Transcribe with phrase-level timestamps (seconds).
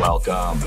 [0.00, 0.60] Welcome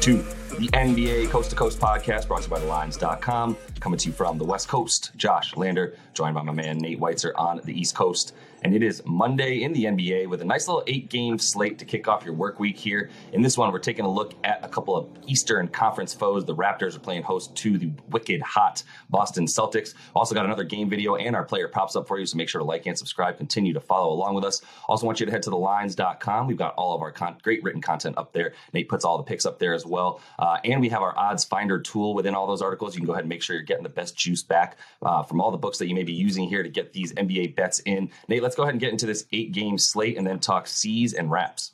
[0.00, 0.18] to
[0.58, 3.56] the NBA Coast to Coast podcast brought to you by TheLines.com.
[3.80, 7.32] Coming to you from the West Coast, Josh Lander, joined by my man Nate Weitzer
[7.36, 8.34] on the East Coast.
[8.66, 11.84] And it is Monday in the NBA with a nice little eight game slate to
[11.84, 13.10] kick off your work week here.
[13.32, 16.44] In this one, we're taking a look at a couple of Eastern Conference foes.
[16.44, 19.94] The Raptors are playing host to the wicked hot Boston Celtics.
[20.16, 22.58] Also, got another game video and our player props up for you, so make sure
[22.58, 23.36] to like and subscribe.
[23.36, 24.62] Continue to follow along with us.
[24.88, 26.48] Also, want you to head to thelines.com.
[26.48, 28.52] We've got all of our con- great written content up there.
[28.72, 30.20] Nate puts all the picks up there as well.
[30.40, 32.96] Uh, and we have our odds finder tool within all those articles.
[32.96, 35.40] You can go ahead and make sure you're getting the best juice back uh, from
[35.40, 38.10] all the books that you may be using here to get these NBA bets in.
[38.26, 41.12] Nate, let's go ahead and get into this eight game slate and then talk C's
[41.12, 41.72] and Raps.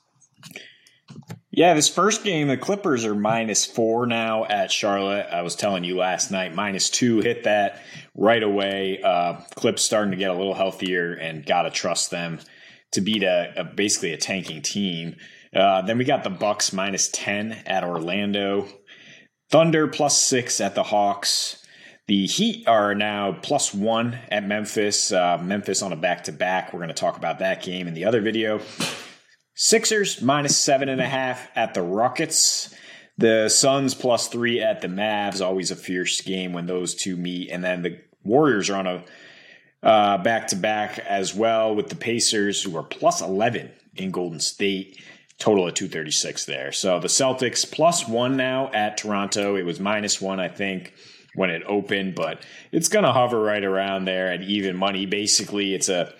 [1.50, 5.26] Yeah, this first game, the Clippers are minus four now at Charlotte.
[5.30, 7.82] I was telling you last night, minus two, hit that
[8.14, 9.00] right away.
[9.02, 12.40] Uh, Clips starting to get a little healthier and got to trust them
[12.92, 15.16] to beat a, a, basically a tanking team.
[15.54, 18.66] Uh, then we got the Bucks minus 10 at Orlando.
[19.50, 21.61] Thunder plus six at the Hawks.
[22.08, 25.12] The Heat are now plus one at Memphis.
[25.12, 26.72] Uh, Memphis on a back to back.
[26.72, 28.60] We're going to talk about that game in the other video.
[29.54, 32.74] Sixers minus seven and a half at the Rockets.
[33.18, 35.44] The Suns plus three at the Mavs.
[35.44, 37.50] Always a fierce game when those two meet.
[37.50, 39.04] And then the Warriors are on
[39.82, 44.40] a back to back as well with the Pacers, who are plus 11 in Golden
[44.40, 45.00] State.
[45.38, 46.72] Total of 236 there.
[46.72, 49.56] So the Celtics plus one now at Toronto.
[49.56, 50.94] It was minus one, I think
[51.34, 55.06] when it opened, but it's going to hover right around there at even money.
[55.06, 56.12] Basically, it's a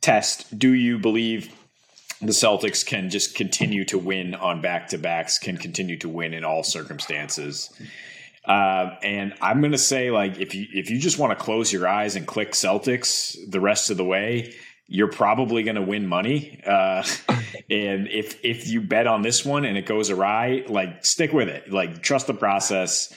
[0.00, 0.58] test.
[0.58, 1.52] Do you believe
[2.20, 6.32] the Celtics can just continue to win on back to backs, can continue to win
[6.32, 7.70] in all circumstances?
[8.46, 11.72] Uh, and I'm going to say, like, if you if you just want to close
[11.72, 14.54] your eyes and click Celtics the rest of the way,
[14.86, 16.60] you're probably going to win money.
[16.64, 17.04] Uh,
[17.68, 21.48] and if if you bet on this one and it goes awry, like stick with
[21.48, 21.72] it.
[21.72, 23.12] Like trust the process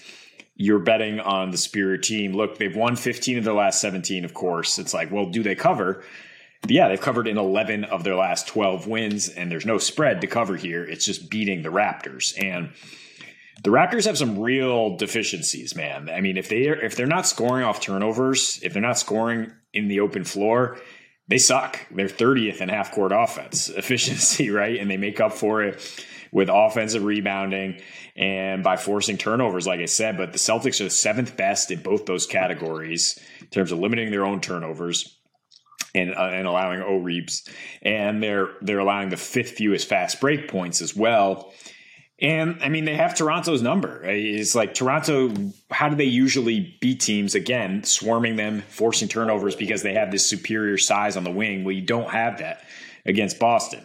[0.61, 2.33] you're betting on the Spirit team.
[2.33, 4.77] Look, they've won 15 of their last 17, of course.
[4.77, 6.03] It's like, well, do they cover?
[6.67, 10.27] Yeah, they've covered in 11 of their last 12 wins, and there's no spread to
[10.27, 10.83] cover here.
[10.83, 12.33] It's just beating the Raptors.
[12.37, 12.71] And
[13.63, 16.09] the Raptors have some real deficiencies, man.
[16.09, 19.87] I mean, if they if they're not scoring off turnovers, if they're not scoring in
[19.87, 20.77] the open floor,
[21.29, 21.79] they suck.
[21.89, 24.77] They're 30th in half court offense efficiency, right?
[24.77, 27.81] And they make up for it with offensive rebounding
[28.15, 30.17] and by forcing turnovers, like I said.
[30.17, 34.11] But the Celtics are the seventh best in both those categories in terms of limiting
[34.11, 35.15] their own turnovers.
[35.95, 37.49] And, uh, and allowing O reaps,
[37.81, 41.51] and they're they're allowing the fifth fewest fast break points as well.
[42.21, 44.03] And I mean, they have Toronto's number.
[44.03, 45.33] It's like Toronto,
[45.71, 47.33] how do they usually beat teams?
[47.33, 51.63] Again, swarming them, forcing turnovers because they have this superior size on the wing.
[51.63, 52.63] Well, you don't have that
[53.05, 53.83] against Boston.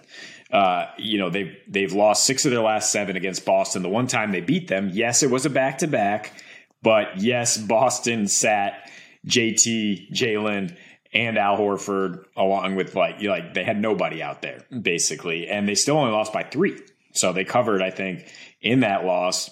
[0.55, 3.83] Uh, you know they've they've lost six of their last seven against Boston.
[3.83, 6.33] The one time they beat them, yes, it was a back to back,
[6.81, 8.89] but yes, Boston sat
[9.27, 10.77] JT, Jalen,
[11.13, 15.69] and Al Horford along with like you like they had nobody out there basically, and
[15.69, 16.81] they still only lost by three.
[17.15, 19.51] So they covered, I think, in that loss.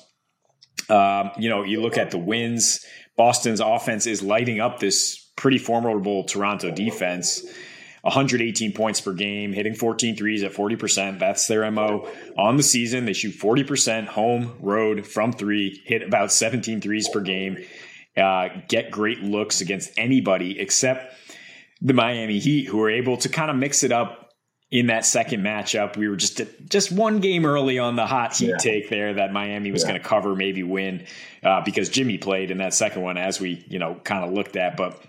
[0.88, 2.86] Um, you know, you look at the wins.
[3.16, 7.44] Boston's offense is lighting up this pretty formidable Toronto defense.
[8.02, 11.18] 118 points per game, hitting 14 threes at 40%.
[11.20, 13.04] That's their MO on the season.
[13.04, 17.64] They shoot 40% home, road, from three, hit about 17 threes per game,
[18.16, 21.14] uh, get great looks against anybody except
[21.80, 24.22] the Miami Heat, who are able to kind of mix it up
[24.72, 25.96] in that second matchup.
[25.96, 28.56] We were just just one game early on the hot heat yeah.
[28.56, 29.90] take there that Miami was yeah.
[29.90, 31.06] going to cover, maybe win,
[31.44, 34.56] uh, because Jimmy played in that second one, as we you know kind of looked
[34.56, 34.76] at.
[34.76, 35.00] But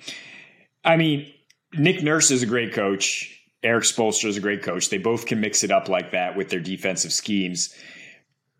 [0.83, 1.32] I mean,
[1.77, 3.29] Nick Nurse is a great coach.
[3.63, 4.89] Erik Spoelstra is a great coach.
[4.89, 7.73] They both can mix it up like that with their defensive schemes.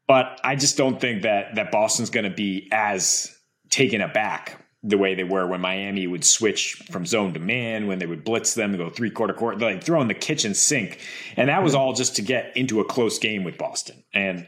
[0.08, 3.36] But I just don't think that that Boston's going to be as
[3.70, 8.00] taken aback the way they were when Miami would switch from zone to man, when
[8.00, 11.00] they would blitz them and go three quarter court, like throwing the kitchen sink.
[11.38, 14.04] And that was all just to get into a close game with Boston.
[14.14, 14.46] And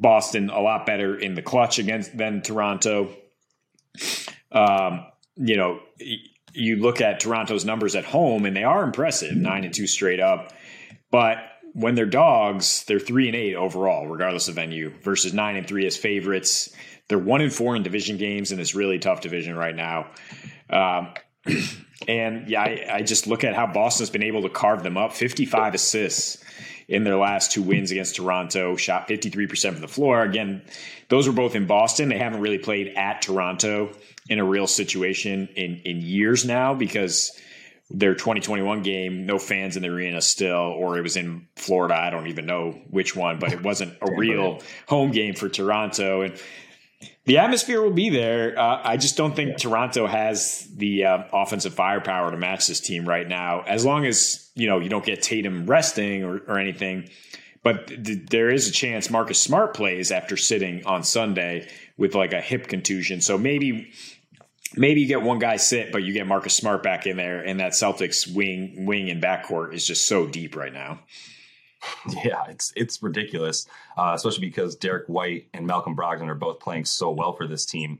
[0.00, 3.14] Boston a lot better in the clutch against than Toronto.
[4.50, 5.06] Um,
[5.36, 5.80] you know,
[6.54, 10.20] you look at Toronto's numbers at home, and they are impressive, nine and two straight
[10.20, 10.52] up.
[11.10, 11.38] But
[11.72, 15.86] when they're dogs, they're three and eight overall, regardless of venue, versus nine and three
[15.86, 16.74] as favorites.
[17.08, 20.10] They're one and four in division games in this really tough division right now.
[20.70, 21.14] Um,
[22.08, 25.12] and yeah, I, I, just look at how Boston's been able to carve them up
[25.12, 26.42] 55 assists
[26.88, 30.22] in their last two wins against Toronto, shot 53% from the floor.
[30.22, 30.62] Again,
[31.08, 32.08] those were both in Boston.
[32.08, 33.92] They haven't really played at Toronto
[34.28, 37.38] in a real situation in in years now because
[37.90, 41.94] their 2021 game, no fans in the arena still, or it was in Florida.
[41.94, 46.22] I don't even know which one, but it wasn't a real home game for Toronto.
[46.22, 46.40] And
[47.26, 48.58] the atmosphere will be there.
[48.58, 49.56] Uh, I just don't think yeah.
[49.56, 53.62] Toronto has the uh, offensive firepower to match this team right now.
[53.62, 57.10] As long as you know you don't get Tatum resting or, or anything,
[57.62, 62.32] but th- there is a chance Marcus Smart plays after sitting on Sunday with like
[62.32, 63.20] a hip contusion.
[63.20, 63.92] So maybe
[64.76, 67.60] maybe you get one guy sit, but you get Marcus Smart back in there, and
[67.60, 71.00] that Celtics wing wing and backcourt is just so deep right now.
[72.24, 73.66] Yeah, it's it's ridiculous,
[73.96, 77.66] uh, especially because Derrick White and Malcolm Brogdon are both playing so well for this
[77.66, 77.98] team.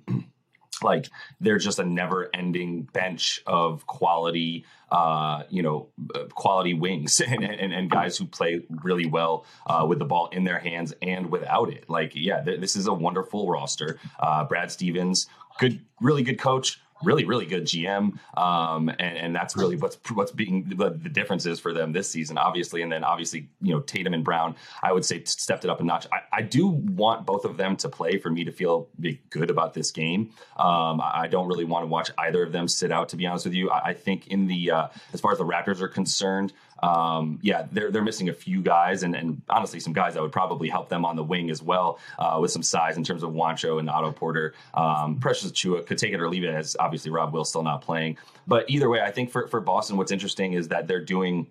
[0.82, 1.08] Like
[1.40, 5.88] they're just a never-ending bench of quality, uh, you know,
[6.34, 10.44] quality wings and, and, and, guys who play really well uh, with the ball in
[10.44, 11.88] their hands and without it.
[11.88, 13.98] Like, yeah, th- this is a wonderful roster.
[14.18, 15.26] Uh, Brad Stevens,
[15.58, 18.18] good, really good coach really, really good GM.
[18.36, 22.08] Um, and, and, that's really what's what's being the, the difference is for them this
[22.08, 22.82] season, obviously.
[22.82, 25.84] And then obviously, you know, Tatum and Brown, I would say stepped it up a
[25.84, 26.06] notch.
[26.12, 28.88] I, I do want both of them to play for me to feel
[29.30, 30.30] good about this game.
[30.56, 33.44] Um, I don't really want to watch either of them sit out, to be honest
[33.44, 33.70] with you.
[33.70, 36.52] I, I think in the uh, as far as the Raptors are concerned,
[36.84, 40.32] um, yeah, they're they're missing a few guys, and, and honestly, some guys that would
[40.32, 43.30] probably help them on the wing as well uh, with some size in terms of
[43.30, 44.54] Juancho and Otto Porter.
[44.74, 47.80] Um, Precious Achiuwa could take it or leave it, as obviously Rob Will still not
[47.80, 48.18] playing.
[48.46, 51.46] But either way, I think for for Boston, what's interesting is that they're doing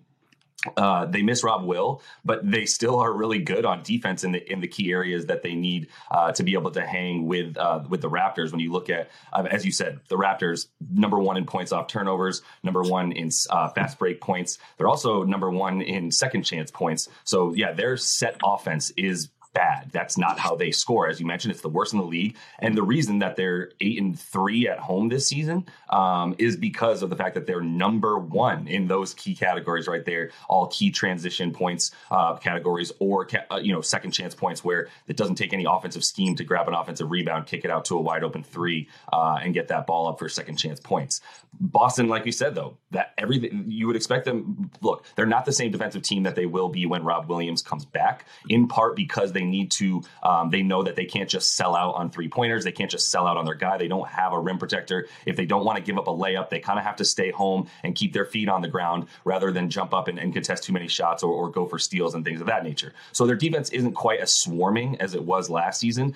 [0.76, 4.52] uh, they miss Rob Will, but they still are really good on defense in the
[4.52, 7.82] in the key areas that they need uh, to be able to hang with uh,
[7.88, 8.50] with the Raptors.
[8.50, 11.86] When you look at, uh, as you said, the Raptors number one in points off
[11.86, 14.58] turnovers, number one in uh, fast break points.
[14.76, 17.08] They're also number one in second chance points.
[17.24, 19.90] So yeah, their set offense is bad.
[19.92, 21.08] That's not how they score.
[21.08, 22.36] As you mentioned, it's the worst in the league.
[22.58, 27.02] And the reason that they're eight and three at home this season um, is because
[27.02, 30.90] of the fact that they're number one in those key categories right there, all key
[30.90, 35.36] transition points uh, categories or ca- uh, you know second chance points where it doesn't
[35.36, 38.24] take any offensive scheme to grab an offensive rebound, kick it out to a wide
[38.24, 41.20] open three, uh, and get that ball up for second chance points.
[41.60, 44.70] Boston, like you said though, that everything you would expect them.
[44.80, 47.84] Look, they're not the same defensive team that they will be when Rob Williams comes
[47.84, 48.26] back.
[48.48, 50.02] In part because they need to.
[50.22, 52.64] Um, they know that they can't just sell out on three pointers.
[52.64, 53.78] They can't just sell out on their guy.
[53.78, 55.08] They don't have a rim protector.
[55.26, 57.30] If they don't want to give up a layup, they kind of have to stay
[57.30, 60.64] home and keep their feet on the ground rather than jump up and, and contest
[60.64, 62.92] too many shots or, or, go for steals and things of that nature.
[63.12, 66.14] So their defense isn't quite as swarming as it was last season.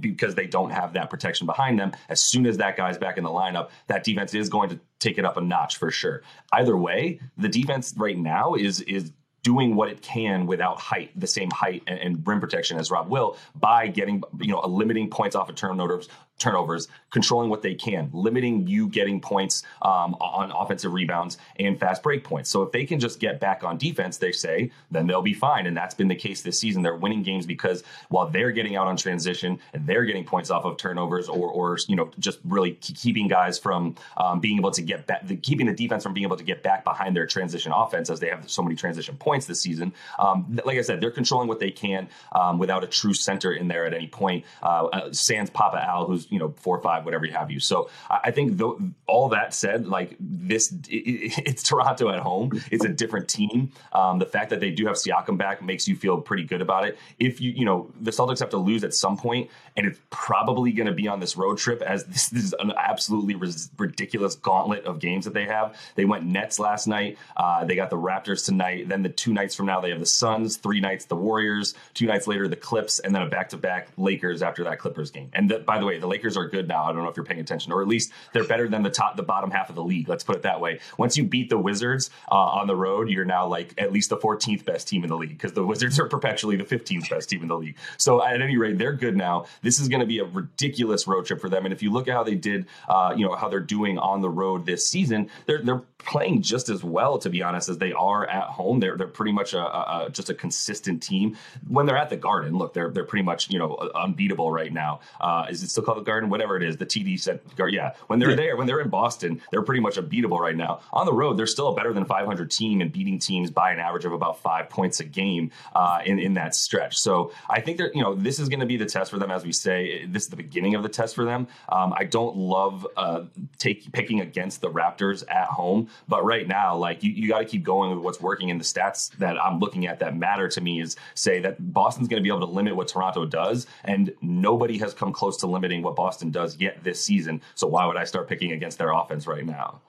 [0.00, 1.92] Because they don't have that protection behind them.
[2.08, 5.18] As soon as that guy's back in the lineup, that defense is going to take
[5.18, 6.22] it up a notch for sure.
[6.50, 9.12] Either way, the defense right now is is
[9.46, 13.08] doing what it can without height, the same height and, and, rim protection as Rob
[13.08, 17.74] will, by getting you know a limiting points off of turnovers, turnovers, controlling what they
[17.74, 22.50] can, limiting you getting points um, on offensive rebounds and fast break points.
[22.50, 25.66] So if they can just get back on defense, they say, then they'll be fine.
[25.66, 26.82] And that's been the case this season.
[26.82, 30.64] They're winning games because while they're getting out on transition and they're getting points off
[30.64, 34.82] of turnovers or, or you know, just really keeping guys from um, being able to
[34.82, 37.72] get back, the, keeping the defense from being able to get back behind their transition
[37.72, 39.92] offense as they have so many transition points this season.
[40.18, 43.68] Um, like I said, they're controlling what they can um, without a true center in
[43.68, 44.44] there at any point.
[44.62, 47.60] Uh, uh, Sans Papa Al, who's you know four or five, whatever you have you.
[47.60, 48.60] So I think
[49.06, 52.50] all that said, like this, it, it's Toronto at home.
[52.70, 53.72] It's a different team.
[53.92, 56.86] Um, the fact that they do have Siakam back makes you feel pretty good about
[56.86, 56.98] it.
[57.18, 60.72] If you you know the Celtics have to lose at some point, and it's probably
[60.72, 64.34] going to be on this road trip, as this, this is an absolutely ris- ridiculous
[64.34, 65.76] gauntlet of games that they have.
[65.94, 67.18] They went Nets last night.
[67.36, 68.88] Uh, they got the Raptors tonight.
[68.88, 70.56] Then the two nights from now they have the Suns.
[70.56, 71.74] Three nights the Warriors.
[71.94, 75.10] Two nights later the Clips, and then a back to back Lakers after that Clippers
[75.10, 75.30] game.
[75.32, 76.84] And the, by the way, the Lakers are good now.
[76.84, 79.16] I don't know if you're paying attention, or at least they're better than the top,
[79.16, 80.08] the bottom half of the league.
[80.08, 80.80] Let's put it that way.
[80.96, 84.16] Once you beat the Wizards uh, on the road, you're now like at least the
[84.16, 87.42] 14th best team in the league because the Wizards are perpetually the 15th best team
[87.42, 87.76] in the league.
[87.98, 89.46] So at any rate, they're good now.
[89.62, 91.66] This is going to be a ridiculous road trip for them.
[91.66, 94.20] And if you look at how they did, uh, you know how they're doing on
[94.20, 97.92] the road this season, they're they're playing just as well, to be honest, as they
[97.92, 98.80] are at home.
[98.80, 101.36] They're they're pretty much a, a, just a consistent team.
[101.68, 105.00] When they're at the Garden, look, they're they're pretty much you know unbeatable right now.
[105.20, 106.30] Uh, is it still called Garden?
[106.30, 107.94] Whatever it is, the TD said, yeah.
[108.06, 108.36] When they're yeah.
[108.36, 110.80] there, when they're in Boston, they're pretty much unbeatable right now.
[110.92, 113.78] On the road, they're still a better than 500 team and beating teams by an
[113.78, 116.96] average of about five points a game uh, in in that stretch.
[116.98, 119.30] So I think that you know this is going to be the test for them,
[119.30, 120.06] as we say.
[120.06, 121.48] This is the beginning of the test for them.
[121.68, 123.24] Um, I don't love uh,
[123.58, 127.44] take picking against the Raptors at home but right now, like you, you got to
[127.44, 128.48] keep going with what's working.
[128.48, 132.08] in the stats that I'm looking at that matter to me is say that Boston's
[132.08, 135.46] going to be able to limit what Toronto does, and nobody has come close to
[135.46, 137.42] limiting what Boston does yet this season.
[137.54, 139.80] So why would I start picking against their offense right now?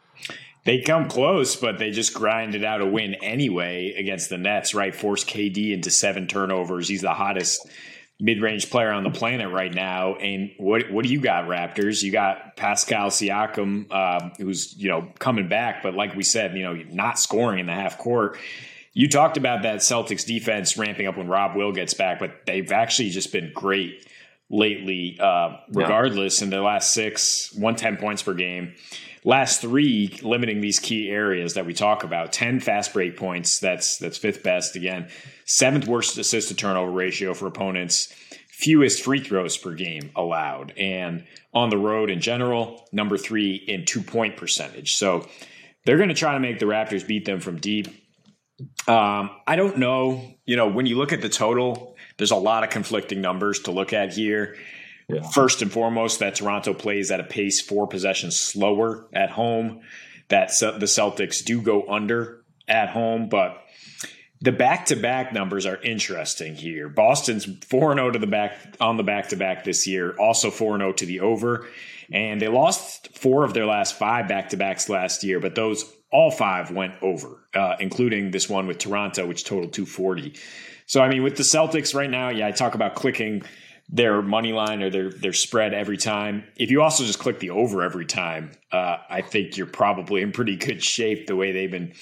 [0.67, 4.93] they come close, but they just grinded out a win anyway against the Nets, right?
[4.93, 6.89] Force KD into seven turnovers.
[6.89, 7.65] He's the hottest
[8.19, 10.15] mid-range player on the planet right now.
[10.15, 12.03] And what what do you got, Raptors?
[12.03, 16.63] You got Pascal Siakam, uh, who's you know coming back, but like we said, you
[16.63, 18.37] know, not scoring in the half court.
[18.91, 22.69] You talked about that Celtics defense ramping up when Rob Will gets back, but they've
[22.73, 24.05] actually just been great
[24.49, 25.17] lately.
[25.19, 26.45] Uh, regardless, yeah.
[26.45, 28.73] in their last six, one ten points per game.
[29.23, 32.31] Last three limiting these key areas that we talk about.
[32.31, 35.09] 10 fast break points that's that's fifth best again.
[35.45, 38.13] Seventh worst assist to turnover ratio for opponents.
[38.47, 40.73] Fewest free throws per game allowed.
[40.77, 44.95] And on the road in general number three in two point percentage.
[44.95, 45.27] So
[45.85, 47.87] they're going to try to make the raptors beat them from deep.
[48.87, 52.63] Um, i don't know you know when you look at the total there's a lot
[52.63, 54.55] of conflicting numbers to look at here
[55.09, 55.21] yeah.
[55.21, 59.81] First and foremost, that Toronto plays at a pace four possessions slower at home.
[60.27, 63.63] That the Celtics do go under at home, but
[64.41, 66.89] the back-to-back numbers are interesting here.
[66.89, 71.65] Boston's 4-0 to the back on the back-to-back this year, also 4-0 to the over,
[72.11, 76.71] and they lost four of their last five back-to-backs last year, but those all five
[76.71, 80.33] went over, uh, including this one with Toronto, which totaled 240.
[80.87, 83.43] So I mean, with the Celtics right now, yeah, I talk about clicking
[83.89, 86.43] their money line or their their spread every time.
[86.55, 90.31] If you also just click the over every time, uh, I think you're probably in
[90.31, 91.93] pretty good shape the way they've been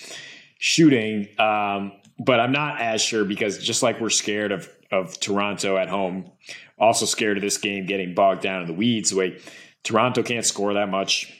[0.57, 1.27] shooting.
[1.37, 5.89] Um, but I'm not as sure because just like we're scared of of Toronto at
[5.89, 6.31] home,
[6.77, 9.09] also scared of this game getting bogged down in the weeds.
[9.09, 9.39] The way
[9.83, 11.33] Toronto can't score that much.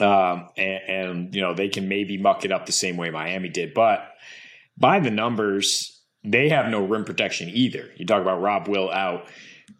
[0.00, 3.48] Um, and, and you know they can maybe muck it up the same way Miami
[3.48, 4.10] did, but
[4.76, 5.93] by the numbers,
[6.24, 7.90] they have no rim protection either.
[7.96, 9.26] You talk about Rob Will out.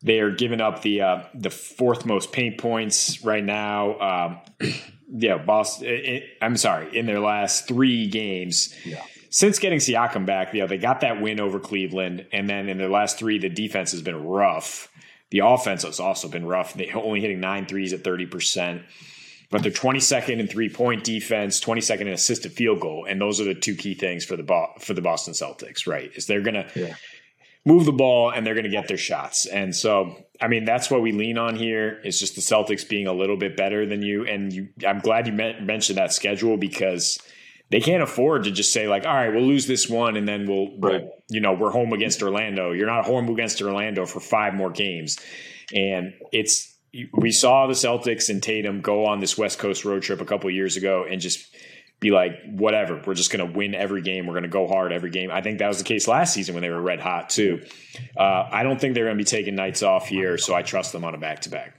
[0.03, 3.99] They are giving up the uh, the fourth most paint points right now.
[4.61, 4.71] Um,
[5.09, 5.89] yeah, Boston.
[5.89, 8.75] It, I'm sorry, in their last three games.
[8.85, 9.03] Yeah.
[9.31, 12.79] Since getting Siakam back, you know, they got that win over Cleveland, and then in
[12.79, 14.89] their last three, the defense has been rough.
[15.31, 16.75] The offense has also been rough.
[16.75, 18.83] They only hitting nine threes at thirty percent
[19.51, 23.45] but they're 22nd in three point defense, 22nd in assisted field goal, and those are
[23.45, 25.87] the two key things for the for the Boston Celtics.
[25.87, 26.11] Right?
[26.15, 26.95] Is they're gonna yeah.
[27.65, 31.03] move the ball and they're gonna get their shots, and so I mean that's what
[31.03, 32.01] we lean on here.
[32.05, 34.69] Is just the Celtics being a little bit better than you, and you.
[34.87, 37.19] I'm glad you mentioned that schedule because
[37.71, 40.47] they can't afford to just say like, all right, we'll lose this one and then
[40.47, 41.03] we'll, right.
[41.03, 42.73] we'll, you know, we're home against Orlando.
[42.73, 45.19] You're not home against Orlando for five more games,
[45.75, 46.74] and it's
[47.13, 50.51] we saw the Celtics and Tatum go on this West Coast road trip a couple
[50.51, 51.55] years ago and just
[52.01, 54.27] be like, whatever, we're just going to win every game.
[54.27, 55.31] We're going to go hard every game.
[55.31, 57.65] I think that was the case last season when they were red hot too.
[58.17, 60.93] Uh, I don't think they're going to be taking nights off here, so I trust
[60.93, 61.75] them on a back to back.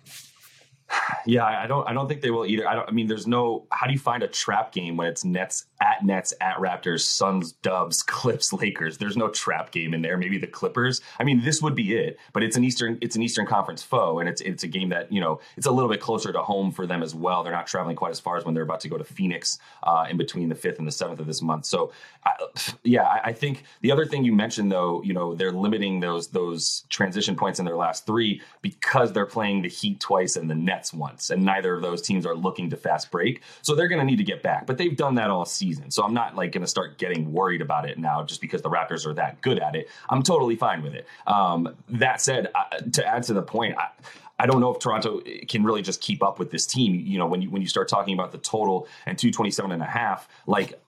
[1.26, 1.88] Yeah, I don't.
[1.88, 2.68] I don't think they will either.
[2.68, 2.84] I.
[2.84, 3.66] I mean, there's no.
[3.72, 7.54] How do you find a trap game when it's Nets at Nets at Raptors, Suns,
[7.54, 8.98] Dubs, Clips, Lakers?
[8.98, 10.18] There's no trap game in there.
[10.18, 11.02] Maybe the Clippers.
[11.20, 12.20] I mean, this would be it.
[12.34, 12.98] But it's an Eastern.
[13.02, 15.72] It's an Eastern Conference foe, and it's it's a game that you know it's a
[15.72, 17.44] little bit closer to home for them as well.
[17.44, 20.06] They're not traveling quite as far as when they're about to go to Phoenix uh,
[20.10, 21.66] in between the fifth and the seventh of this month.
[21.66, 21.92] So,
[22.26, 22.34] I,
[22.84, 26.28] yeah, I, I think the other thing you mentioned though, you know, they're limiting those
[26.28, 30.56] those transition points in their last three because they're playing the Heat twice and the
[30.56, 33.42] Nets once, and neither of those teams are looking to fast break.
[33.62, 35.92] So they're going to need to get back, but they've done that all season.
[35.92, 38.70] So I'm not like going to start getting worried about it now just because the
[38.70, 39.90] Raptors are that good at it.
[40.10, 41.08] I'm totally fine with it.
[41.28, 42.50] Um, that said,
[42.94, 43.90] to add to the point, I,
[44.38, 46.96] I don't know if Toronto can really just keep up with this team.
[46.96, 49.86] You know, when you when you start talking about the total and 227 and a
[49.86, 50.80] half, like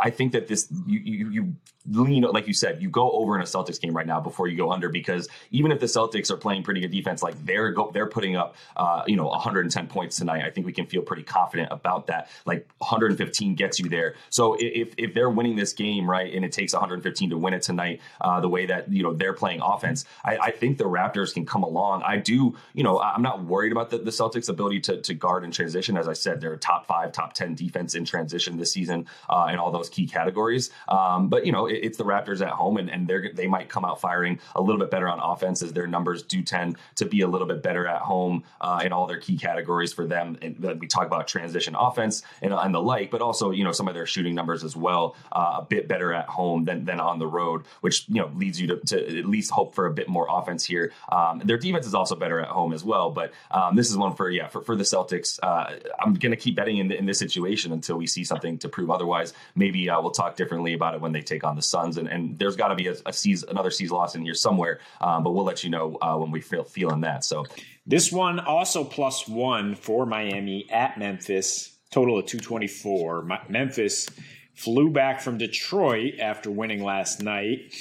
[0.00, 1.54] I think that this you, you, you
[1.90, 4.56] lean like you said you go over in a Celtics game right now before you
[4.56, 7.90] go under because even if the Celtics are playing pretty good defense like they're go,
[7.92, 10.44] they're putting up uh, you know 110 points tonight.
[10.44, 12.30] I think we can feel pretty confident about that.
[12.44, 14.14] Like 115 gets you there.
[14.30, 17.62] So if if they're winning this game right and it takes 115 to win it
[17.62, 21.32] tonight uh, the way that you know they're playing offense I, I, think the Raptors
[21.32, 22.02] can come along.
[22.02, 25.44] I do you know I'm not worried about the, the Celtics ability to, to guard
[25.44, 25.96] in transition.
[25.96, 29.58] As I said they're top five top 10 defense in transition this season uh, in
[29.58, 30.70] all those key categories.
[30.88, 33.84] Um, but you know it, it's the Raptors at home, and, and they might come
[33.84, 37.22] out firing a little bit better on offense as their numbers do tend to be
[37.22, 40.38] a little bit better at home uh, in all their key categories for them.
[40.42, 43.88] And we talk about transition offense and, and, the like, but also you know some
[43.88, 47.18] of their shooting numbers as well uh, a bit better at home than than on
[47.18, 50.08] the road, which you know leads you to, to at least hope for a bit
[50.08, 50.92] more offense here.
[51.10, 54.14] Um, their defense is also better at home as well, but um, this is one
[54.14, 55.38] for yeah for, for the Celtics.
[55.42, 58.68] Uh, I'm going to keep betting in, in this situation until we see something to
[58.68, 59.32] prove otherwise.
[59.54, 62.38] Maybe uh, we'll talk differently about it when they take on the Suns and, and
[62.38, 64.80] there's got to be a, a season, another season loss in here somewhere.
[65.00, 67.24] Um, but we'll let you know uh, when we feel feeling that.
[67.24, 67.44] So
[67.86, 71.76] this one also plus one for Miami at Memphis.
[71.90, 73.28] total of 224.
[73.48, 74.08] Memphis
[74.54, 77.74] flew back from Detroit after winning last night.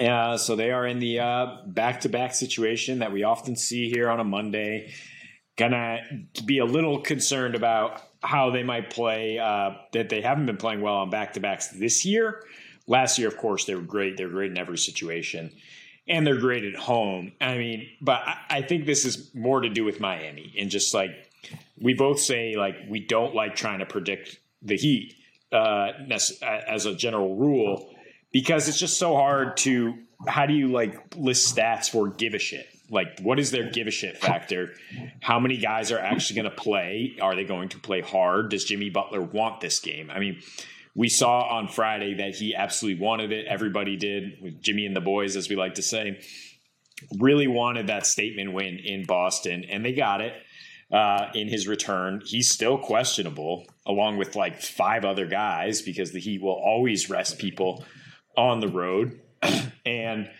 [0.00, 1.18] Uh, so they are in the
[1.66, 4.92] back to back situation that we often see here on a Monday.
[5.56, 6.00] Gonna
[6.44, 10.80] be a little concerned about how they might play, uh, that they haven't been playing
[10.80, 12.42] well on back to backs this year.
[12.86, 14.16] Last year, of course, they were great.
[14.16, 15.52] They're great in every situation.
[16.06, 17.32] And they're great at home.
[17.40, 20.92] I mean, but I, I think this is more to do with Miami and just
[20.92, 21.10] like
[21.80, 25.14] we both say, like, we don't like trying to predict the Heat
[25.52, 27.94] uh, as a general rule
[28.32, 29.94] because it's just so hard to
[30.26, 33.86] how do you like list stats for give a shit like what is their give
[33.86, 34.74] a shit factor
[35.20, 38.64] how many guys are actually going to play are they going to play hard does
[38.64, 40.40] jimmy butler want this game i mean
[40.94, 45.00] we saw on friday that he absolutely wanted it everybody did with jimmy and the
[45.00, 46.20] boys as we like to say
[47.18, 50.32] really wanted that statement win in boston and they got it
[50.92, 52.22] uh, in his return.
[52.24, 57.38] He's still questionable, along with like five other guys, because the Heat will always rest
[57.38, 57.84] people
[58.36, 59.20] on the road.
[59.86, 60.30] and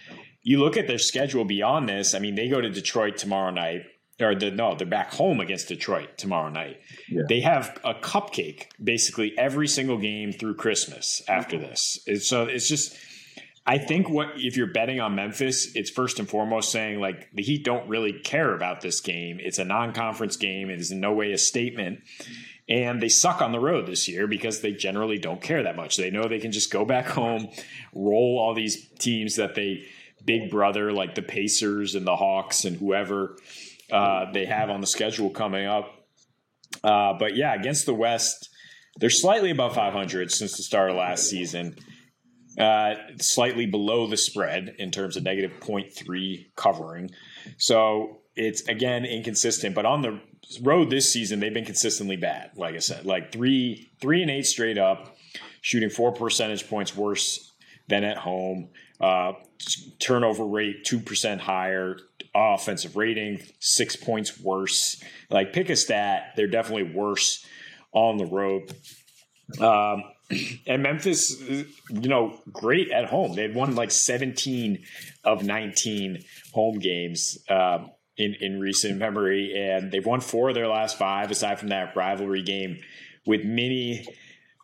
[0.42, 2.14] you look at their schedule beyond this.
[2.14, 3.82] I mean, they go to Detroit tomorrow night,
[4.20, 6.80] or the, no, they're back home against Detroit tomorrow night.
[7.08, 7.22] Yeah.
[7.28, 11.66] They have a cupcake basically every single game through Christmas after mm-hmm.
[11.66, 12.28] this.
[12.28, 12.96] so it's just
[13.66, 17.42] I think what if you're betting on Memphis, it's first and foremost saying like the
[17.42, 19.38] Heat don't really care about this game.
[19.40, 20.68] It's a non-conference game.
[20.68, 22.00] It is in no way a statement.
[22.68, 25.96] And they suck on the road this year because they generally don't care that much.
[25.96, 27.48] They know they can just go back home,
[27.94, 29.86] roll all these teams that they
[30.24, 33.36] big brother like the Pacers and the Hawks and whoever
[33.90, 35.90] uh, they have on the schedule coming up.
[36.82, 38.48] Uh, but yeah, against the West,
[38.98, 41.76] they're slightly above 500 since the start of last season
[42.58, 47.10] uh, slightly below the spread in terms of negative 0.3 covering.
[47.58, 50.20] So it's again inconsistent, but on the
[50.62, 52.52] road this season they've been consistently bad.
[52.56, 55.16] Like I said, like three three and eight straight up,
[55.60, 57.52] shooting four percentage points worse
[57.88, 58.70] than at home.
[59.00, 59.32] Uh,
[59.98, 61.96] turnover rate two percent higher.
[62.34, 65.02] Offensive rating six points worse.
[65.30, 67.46] Like pick a stat, they're definitely worse
[67.92, 68.74] on the road.
[69.60, 70.04] Um,
[70.66, 73.34] and Memphis, you know, great at home.
[73.34, 74.82] They had won like 17
[75.24, 80.68] of 19 home games um, in in recent memory, and they've won four of their
[80.68, 81.30] last five.
[81.30, 82.78] Aside from that rivalry game
[83.26, 84.06] with Mini,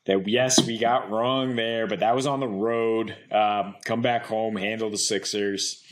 [0.06, 3.16] that yes, we got wrong there, but that was on the road.
[3.30, 5.82] Um, come back home, handle the Sixers.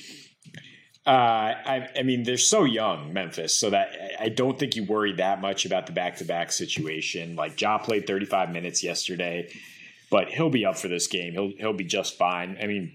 [1.09, 5.15] Uh, I, I, mean, they're so young, Memphis, so that I don't think you worry
[5.15, 7.35] that much about the back to back situation.
[7.35, 9.51] Like Ja played 35 minutes yesterday,
[10.11, 11.33] but he'll be up for this game.
[11.33, 12.59] He'll he'll be just fine.
[12.63, 12.95] I mean,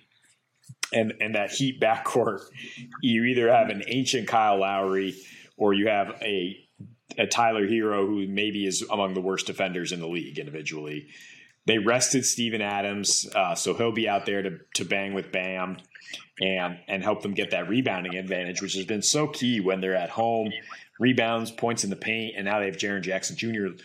[0.93, 2.41] and and that Heat backcourt,
[3.01, 5.15] you either have an ancient Kyle Lowry
[5.57, 6.55] or you have a
[7.17, 11.07] a Tyler Herro who maybe is among the worst defenders in the league individually.
[11.65, 15.77] They rested Steven Adams, uh, so he'll be out there to to bang with Bam
[16.41, 19.95] and and help them get that rebounding advantage, which has been so key when they're
[19.95, 20.51] at home.
[20.99, 23.75] Rebounds, points in the paint, and now they have Jaren Jackson Jr.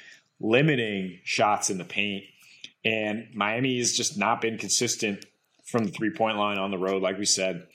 [0.40, 2.24] limiting shots in the paint.
[2.84, 5.24] And Miami has just not been consistent
[5.64, 7.66] from the three point line on the road, like we said.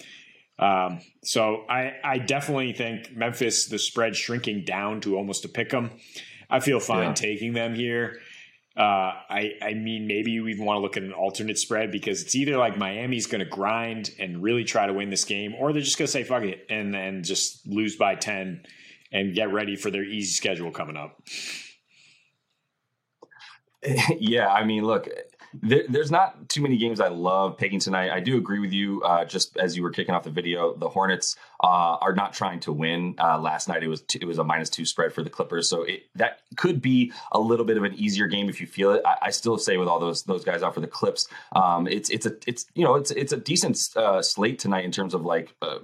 [0.59, 5.73] Um, so I, I definitely think Memphis, the spread shrinking down to almost a pick
[5.73, 5.91] 'em.
[6.49, 7.13] I feel fine yeah.
[7.13, 8.19] taking them here.
[8.75, 12.23] Uh, I, I mean, maybe you even want to look at an alternate spread because
[12.23, 15.73] it's either like Miami's going to grind and really try to win this game, or
[15.73, 18.63] they're just going to say fuck it and then just lose by ten
[19.11, 21.21] and get ready for their easy schedule coming up.
[24.17, 25.09] Yeah, I mean, look,
[25.61, 28.11] there, there's not too many games I love picking tonight.
[28.11, 29.01] I do agree with you.
[29.03, 32.59] Uh, just as you were kicking off the video, the Hornets uh, are not trying
[32.61, 33.15] to win.
[33.19, 35.69] Uh, last night it was t- it was a minus two spread for the Clippers,
[35.69, 38.91] so it, that could be a little bit of an easier game if you feel
[38.91, 39.01] it.
[39.05, 42.09] I, I still say with all those those guys out for the Clips, um, it's
[42.09, 45.25] it's a it's you know it's it's a decent uh, slate tonight in terms of
[45.25, 45.79] like uh,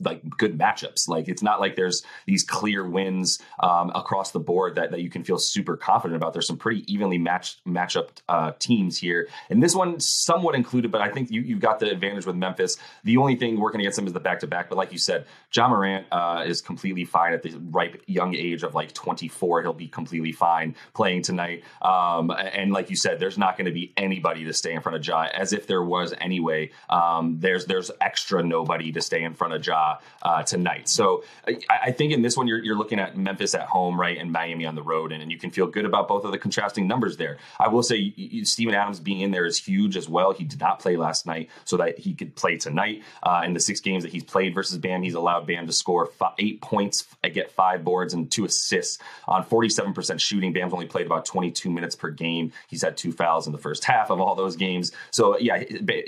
[0.00, 1.08] like good matchups.
[1.08, 5.10] Like it's not like there's these clear wins um, across the board that, that you
[5.10, 6.32] can feel super confident about.
[6.32, 10.90] There's some pretty evenly matched matchup uh, teams here, and this one somewhat included.
[10.90, 12.76] But I think you you've got the advantage with Memphis.
[13.04, 14.68] The only thing working against them is the back to back.
[14.68, 18.62] But like you said, Ja Morant uh, is completely fine at the ripe young age
[18.62, 19.62] of like 24.
[19.62, 21.64] He'll be completely fine playing tonight.
[21.82, 24.96] Um, and like you said, there's not going to be anybody to stay in front
[24.96, 26.70] of Ja, as if there was anyway.
[26.88, 30.88] Um, there's there's extra nobody to stay in front of Ja uh, uh, tonight.
[30.88, 34.18] So I, I, think in this one, you're, you're looking at Memphis at home, right,
[34.18, 36.38] and Miami on the road, and, and you can feel good about both of the
[36.38, 37.38] contrasting numbers there.
[37.58, 40.32] I will say you, Adams being in there is huge as well.
[40.32, 43.02] He did not play last night, so that he could play tonight.
[43.22, 46.06] Uh, in the six games that he's played versus Bam, he's allowed Bam to score
[46.06, 50.52] five, eight points, get five boards, and two assists on 47% shooting.
[50.52, 52.52] Bam's only played about 22 minutes per game.
[52.68, 54.92] He's had two fouls in the first half of all those games.
[55.10, 55.62] So yeah,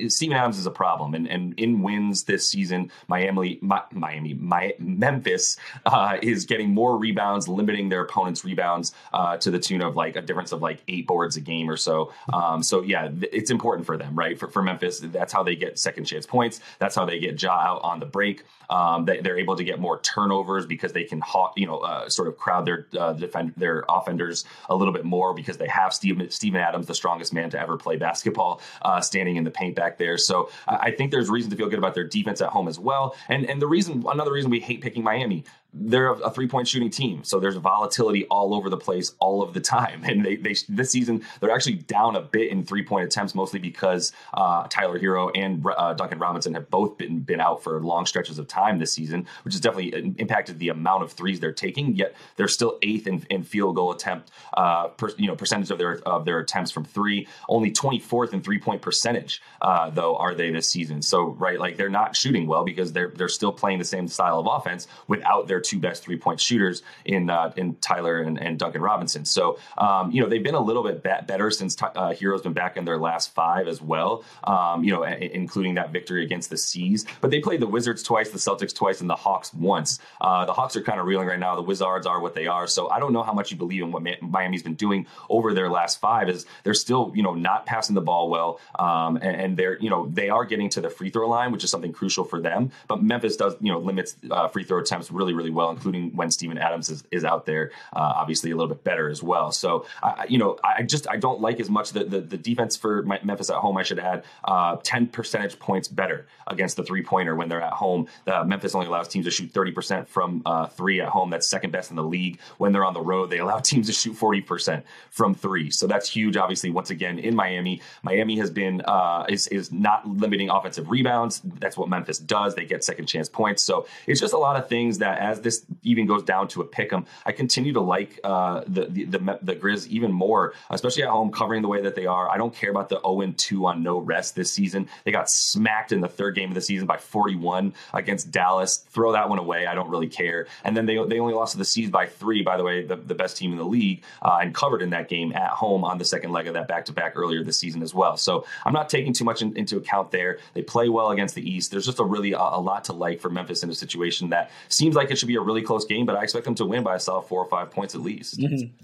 [0.09, 3.59] Steven Adams is a problem, and, and in wins this season, Miami,
[3.93, 4.35] Miami,
[4.79, 5.57] Memphis
[5.87, 10.17] uh, is getting more rebounds, limiting their opponent's rebounds uh, to the tune of like
[10.17, 12.13] a difference of like eight boards a game or so.
[12.33, 14.39] Um, so yeah, it's important for them, right?
[14.39, 16.61] For, for Memphis, that's how they get second chance points.
[16.79, 18.45] That's how they get Ja out on the break.
[18.69, 21.23] Um, they, are able to get more turnovers because they can,
[21.57, 25.35] you know, uh, sort of crowd their uh, defend their offenders a little bit more
[25.35, 29.45] because they have Steven, Adams, the strongest man to ever play basketball, uh, standing in
[29.45, 30.17] the paint back there.
[30.17, 33.17] So I think there's reason to feel good about their defense at home as well.
[33.29, 36.91] And and the reason, another reason we hate picking Miami, they're a, three point shooting
[36.91, 40.05] team, so there's volatility all over the place all of the time.
[40.11, 43.61] And they, they this season they're actually down a bit in three point attempts, mostly
[43.61, 48.07] because uh, Tyler Herro and uh, Duncan Robinson have both been been out for long
[48.07, 51.95] stretches of time this season, which has definitely impacted the amount of threes they're taking.
[51.95, 55.79] Yet they're still eighth in, in field goal attempt, uh, per, you know, percentage of
[55.79, 57.29] their of their attempts from three.
[57.49, 61.03] Only 24th in three point percentage, uh, though, are they this season?
[61.03, 64.41] So right, like they're not shooting well because they're they're still playing the same style
[64.41, 68.59] of offense without their two best three point shooters in uh, in Tyler and, and,
[68.59, 69.25] Duncan Robinson.
[69.25, 72.77] So um, you know they've been a little bit better since uh, Herro's been back
[72.77, 74.25] in their last five as well.
[74.45, 77.07] Um, you know, a- including that victory against the C's.
[77.21, 79.99] But they played the Wizards twice, the Celtics twice, and the Hawks once.
[80.21, 81.57] Uh, the Hawks are kind of reeling right now.
[81.57, 82.67] The Wizards are what they are.
[82.67, 85.69] So I don't know how much you believe in what Miami's been doing over their
[85.69, 86.29] last five.
[86.29, 89.91] Is they're still you know not passing the ball well, um, and, and, they're you
[89.91, 92.71] know they are getting to the free throw line, which is something crucial for them.
[92.89, 96.17] But Memphis does you know limits uh, free throw attempts really really well, including including
[96.17, 99.53] when Steven Adams is, is out there, uh, obviously a little bit better as well.
[99.53, 102.77] So, I, you know, I just I don't like as much the, the, the defense
[102.77, 103.77] for Memphis at home.
[103.77, 107.73] I should add uh, 10 percentage points better against the three pointer when they're at
[107.73, 108.07] home.
[108.27, 111.31] Uh, Memphis only allows teams to shoot 30% from uh, three at home.
[111.31, 112.39] That's second best in the league.
[112.59, 115.71] When they're on the road, they allow teams to shoot 40% from three.
[115.71, 116.37] So that's huge.
[116.37, 121.41] Obviously, once again in Miami, Miami has been uh, is is not limiting offensive rebounds.
[121.45, 122.55] That's what Memphis does.
[122.55, 123.63] They get second chance points.
[123.63, 126.65] So it's just a lot of things that as this even goes down to a
[126.65, 127.07] pick 'em.
[127.25, 131.31] I continue to like uh, the, the, the the Grizz even more, especially at home,
[131.31, 132.29] covering the way that they are.
[132.29, 134.89] I don't care about the 0 2 on no rest this season.
[135.05, 138.79] They got smacked in the third game of the season by 41 against Dallas.
[138.79, 139.67] Throw that one away.
[139.67, 140.47] I don't really care.
[140.65, 142.43] And then they they only lost to the C's by three.
[142.43, 145.09] By the way, the, the best team in the league, uh, and covered in that
[145.09, 147.83] game at home on the second leg of that back to back earlier this season
[147.83, 148.17] as well.
[148.17, 150.39] So I'm not taking too much in, into account there.
[150.55, 151.71] They play well against the East.
[151.71, 154.51] There's just a really a, a lot to like for Memphis in a situation that
[154.69, 156.83] seems like it should be a really close game, but I expect them to win
[156.83, 158.39] by a solid four or five points at least.
[158.39, 158.75] Mm-hmm.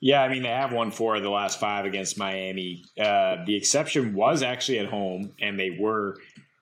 [0.00, 2.84] Yeah, I mean they have won four of the last five against Miami.
[2.98, 6.16] Uh, the exception was actually at home, and they were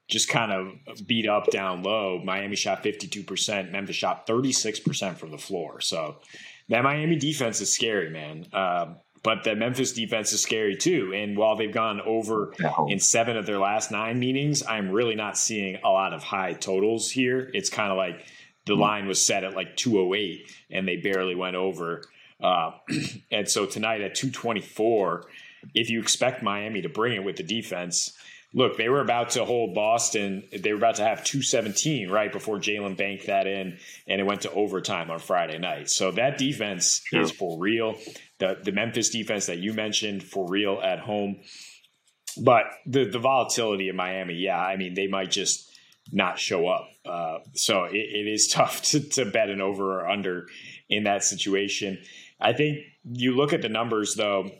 [0.09, 2.21] just kind of beat up down low.
[2.25, 3.71] Miami shot fifty two percent.
[3.71, 5.81] Memphis shot thirty six percent from the floor.
[5.81, 6.17] So
[6.69, 8.47] that Miami defense is scary, man.
[8.53, 11.13] Uh, but the Memphis defense is scary too.
[11.15, 12.55] And while they've gone over
[12.89, 16.55] in seven of their last nine meetings, I'm really not seeing a lot of high
[16.55, 17.51] totals here.
[17.53, 18.25] It's kind of like
[18.69, 18.83] the mm-hmm.
[18.83, 22.03] line was set at like 208 and they barely went over.
[22.41, 22.73] Uh,
[23.33, 25.25] and so tonight at 224,
[25.75, 28.17] if you expect Miami to bring it with the defense,
[28.55, 30.45] look, they were about to hold Boston.
[30.57, 34.43] They were about to have 217 right before Jalen banked that in, and it went
[34.43, 35.91] to overtime on Friday night.
[35.91, 37.23] So that defense yeah.
[37.23, 37.97] is for real.
[38.39, 41.41] The the Memphis defense that you mentioned for real at home.
[42.41, 45.69] But the the volatility in Miami, yeah, I mean they might just
[46.11, 46.89] not show up.
[47.05, 50.47] Uh, so it, it is tough to, to bet an over or under
[50.89, 51.99] in that situation.
[52.41, 54.51] I think you look at the numbers though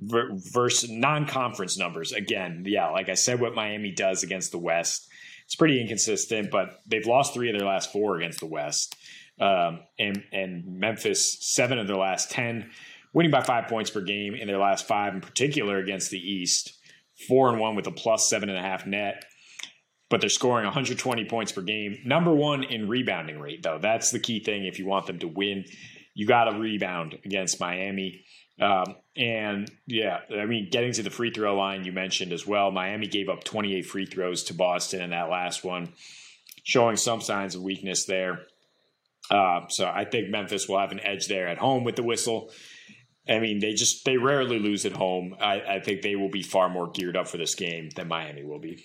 [0.00, 2.12] versus non-conference numbers.
[2.12, 5.08] Again, yeah, like I said, what Miami does against the West,
[5.44, 6.50] it's pretty inconsistent.
[6.50, 8.96] But they've lost three of their last four against the West,
[9.40, 12.70] um, and and Memphis seven of their last ten,
[13.12, 16.78] winning by five points per game in their last five, in particular against the East.
[17.28, 19.24] Four and one with a plus seven and a half net
[20.12, 21.96] but they're scoring 120 points per game.
[22.04, 23.78] Number one in rebounding rate, though.
[23.78, 25.64] That's the key thing if you want them to win.
[26.12, 28.22] You got to rebound against Miami.
[28.60, 32.70] Um, and yeah, I mean, getting to the free throw line, you mentioned as well.
[32.70, 35.94] Miami gave up 28 free throws to Boston in that last one,
[36.62, 38.40] showing some signs of weakness there.
[39.30, 42.50] Uh, so I think Memphis will have an edge there at home with the whistle.
[43.26, 45.36] I mean, they just they rarely lose at home.
[45.40, 48.44] I, I think they will be far more geared up for this game than Miami
[48.44, 48.84] will be.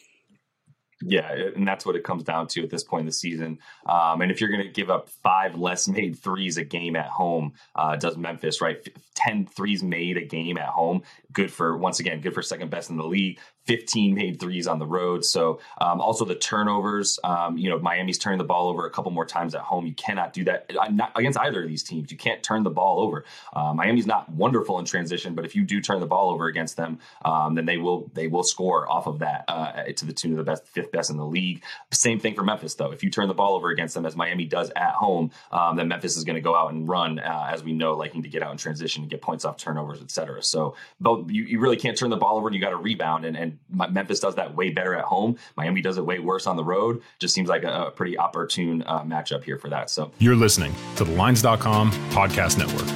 [1.01, 3.59] Yeah, and that's what it comes down to at this point in the season.
[3.85, 7.07] Um, and if you're going to give up five less made threes a game at
[7.07, 8.87] home, uh, does Memphis, right?
[9.13, 11.03] 10 threes made a game at home.
[11.31, 13.39] Good for, once again, good for second best in the league.
[13.67, 15.25] 15 made threes on the road.
[15.25, 17.19] So um, also the turnovers.
[17.23, 19.85] Um, you know, Miami's turning the ball over a couple more times at home.
[19.85, 22.11] You cannot do that uh, not against either of these teams.
[22.11, 23.25] You can't turn the ball over.
[23.53, 26.77] Uh, Miami's not wonderful in transition, but if you do turn the ball over against
[26.77, 30.31] them, um, then they will they will score off of that uh, to the tune
[30.31, 31.63] of the best fifth best in the league.
[31.91, 32.91] Same thing for Memphis though.
[32.91, 35.89] If you turn the ball over against them as Miami does at home, um, then
[35.89, 38.41] Memphis is going to go out and run uh, as we know, liking to get
[38.41, 40.41] out in transition and get points off turnovers, etc.
[40.41, 43.25] So, but you, you really can't turn the ball over, and you got to rebound
[43.25, 45.37] and and Memphis does that way better at home.
[45.55, 47.01] Miami does it way worse on the road.
[47.19, 49.89] Just seems like a, a pretty opportune uh, matchup here for that.
[49.89, 52.87] So you're listening to the Lines.com podcast network.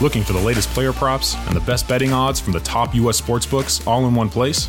[0.00, 3.16] Looking for the latest player props and the best betting odds from the top U.S.
[3.16, 4.68] sports books all in one place?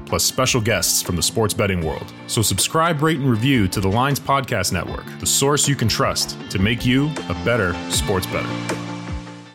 [0.11, 2.13] plus special guests from the sports betting world.
[2.27, 6.37] So subscribe, rate, and review to the Lines Podcast Network, the source you can trust
[6.49, 8.49] to make you a better sports better.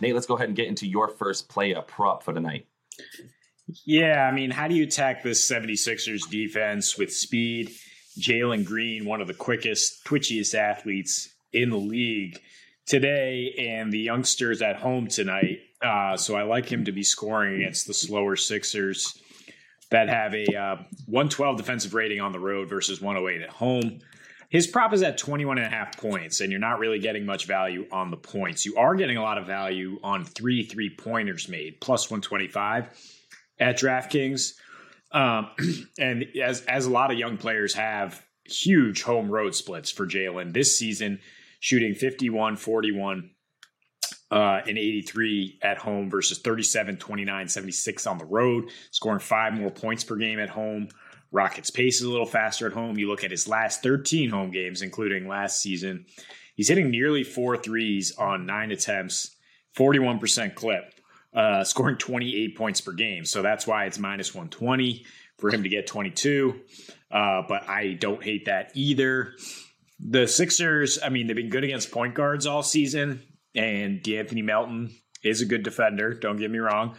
[0.00, 2.66] Nate, let's go ahead and get into your first play up prop for tonight.
[3.84, 7.72] Yeah, I mean, how do you attack this 76ers defense with speed?
[8.18, 12.40] Jalen Green, one of the quickest, twitchiest athletes in the league
[12.86, 15.58] today, and the youngsters at home tonight.
[15.82, 19.20] Uh, so I like him to be scoring against the slower Sixers
[19.90, 24.00] that have a uh, 112 defensive rating on the road versus 108 at home.
[24.48, 27.46] His prop is at 21 and a half points, and you're not really getting much
[27.46, 28.64] value on the points.
[28.64, 32.88] You are getting a lot of value on three three pointers made, plus 125
[33.58, 34.54] at DraftKings.
[35.12, 35.50] Um,
[35.98, 40.52] and as, as a lot of young players have huge home road splits for Jalen
[40.52, 41.20] this season,
[41.60, 43.30] shooting 51, 41,
[44.30, 49.70] uh, and 83 at home versus 37, 29, 76 on the road, scoring five more
[49.70, 50.88] points per game at home.
[51.32, 52.98] Rockets pace is a little faster at home.
[52.98, 56.06] You look at his last 13 home games, including last season,
[56.54, 59.36] he's hitting nearly four threes on nine attempts,
[59.76, 60.94] 41% clip,
[61.34, 63.24] uh, scoring 28 points per game.
[63.24, 65.04] So that's why it's minus 120
[65.38, 66.60] for him to get 22.
[67.10, 69.34] Uh, but I don't hate that either.
[70.00, 73.22] The Sixers, I mean, they've been good against point guards all season,
[73.56, 76.14] and De'Anthony Melton is a good defender.
[76.14, 76.94] Don't get me wrong.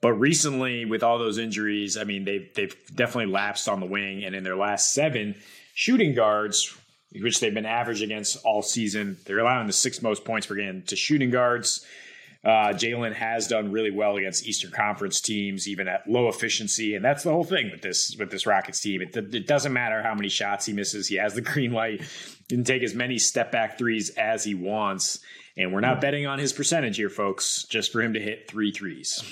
[0.00, 4.24] But recently, with all those injuries, I mean, they've they've definitely lapsed on the wing,
[4.24, 5.34] and in their last seven
[5.74, 6.76] shooting guards,
[7.12, 10.82] which they've been average against all season, they're allowing the sixth most points per game
[10.86, 11.84] to shooting guards.
[12.44, 17.04] Uh, Jalen has done really well against Eastern Conference teams, even at low efficiency, and
[17.04, 19.02] that's the whole thing with this with this Rockets team.
[19.02, 22.02] It, it doesn't matter how many shots he misses; he has the green light.
[22.02, 25.18] He can take as many step back threes as he wants,
[25.58, 27.64] and we're not betting on his percentage here, folks.
[27.64, 29.22] Just for him to hit three threes.